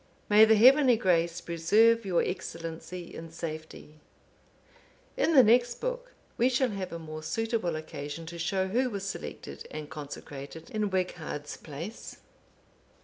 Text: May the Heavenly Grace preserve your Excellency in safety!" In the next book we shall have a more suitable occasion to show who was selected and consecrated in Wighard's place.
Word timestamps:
May 0.29 0.45
the 0.45 0.55
Heavenly 0.55 0.97
Grace 0.97 1.41
preserve 1.41 2.07
your 2.07 2.23
Excellency 2.23 3.13
in 3.13 3.29
safety!" 3.31 3.99
In 5.15 5.35
the 5.35 5.43
next 5.43 5.75
book 5.79 6.13
we 6.39 6.49
shall 6.49 6.71
have 6.71 6.91
a 6.91 6.97
more 6.97 7.21
suitable 7.21 7.75
occasion 7.75 8.25
to 8.25 8.39
show 8.39 8.67
who 8.69 8.89
was 8.89 9.05
selected 9.07 9.67
and 9.69 9.91
consecrated 9.91 10.71
in 10.71 10.89
Wighard's 10.89 11.55
place. 11.55 12.17